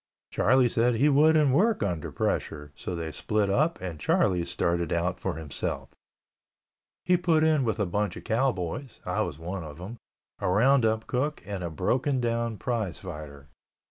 Charlie 0.31 0.67
said 0.67 0.95
he 0.95 1.09
wouldn't 1.09 1.53
work 1.53 1.83
under 1.83 2.11
pressure 2.11 2.71
so 2.73 2.95
they 2.95 3.11
split 3.11 3.51
up 3.51 3.79
and 3.79 3.99
Charlie 3.99 4.45
started 4.45 4.91
out 4.91 5.19
for 5.19 5.35
himself. 5.35 5.89
He 7.05 7.17
put 7.17 7.43
in 7.43 7.63
with 7.63 7.77
a 7.79 7.85
bunch 7.85 8.17
of 8.17 8.23
cowboys 8.23 8.99
(I 9.05 9.21
was 9.21 9.37
one 9.37 9.63
of 9.63 9.77
them), 9.77 9.97
a 10.39 10.49
roundup 10.49 11.05
cook, 11.05 11.43
and 11.45 11.63
a 11.63 11.69
broken 11.69 12.19
down 12.19 12.57
prize 12.57 12.97
fighter. 12.97 13.49